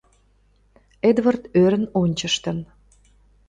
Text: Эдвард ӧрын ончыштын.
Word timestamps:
Эдвард 1.09 1.43
ӧрын 1.63 1.85
ончыштын. 2.01 2.57